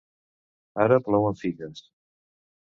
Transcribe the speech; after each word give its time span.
Ara 0.85 0.97
plouen 1.09 1.37
figues! 1.43 1.85